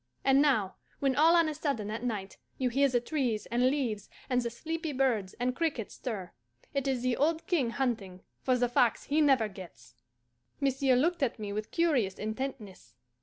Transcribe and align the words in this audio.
And 0.25 0.41
now, 0.41 0.77
when 0.97 1.15
all 1.15 1.35
on 1.35 1.47
a 1.47 1.53
sudden 1.53 1.91
at 1.91 2.01
night 2.03 2.39
you 2.57 2.69
hear 2.71 2.89
the 2.89 2.99
trees 2.99 3.45
and 3.51 3.69
leaves 3.69 4.09
and 4.31 4.41
the 4.41 4.49
sleepy 4.49 4.93
birds 4.93 5.35
and 5.35 5.55
crickets 5.55 5.93
stir, 5.93 6.31
it 6.73 6.87
is 6.87 7.03
the 7.03 7.15
old 7.15 7.45
King 7.45 7.69
hunting 7.69 8.23
for 8.41 8.57
the 8.57 8.67
fox 8.67 9.03
he 9.03 9.21
never 9.21 9.47
gets." 9.47 9.93
Monsieur 10.59 10.95
looked 10.95 11.21
at 11.21 11.37
me 11.37 11.53
with 11.53 11.69
curious 11.69 12.15
intentness. 12.15 12.95